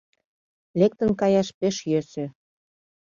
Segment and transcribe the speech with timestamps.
[0.79, 2.25] Лектын каяш пеш йӧсӧ.